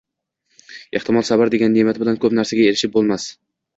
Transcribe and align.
Ehtimol 0.99 1.27
sabr 1.29 1.51
degan 1.55 1.71
neʼmat 1.75 1.99
bilan 2.05 2.19
koʻp 2.25 2.37
narsaga 2.39 2.67
erishib 2.71 2.97
boʻlmas. 2.97 3.29